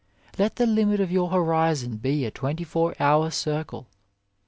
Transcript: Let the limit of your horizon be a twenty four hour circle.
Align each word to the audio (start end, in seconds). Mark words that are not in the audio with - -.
Let 0.39 0.55
the 0.55 0.65
limit 0.65 0.99
of 0.99 1.11
your 1.11 1.29
horizon 1.29 1.97
be 1.97 2.25
a 2.25 2.31
twenty 2.31 2.63
four 2.63 2.95
hour 2.99 3.29
circle. 3.29 3.85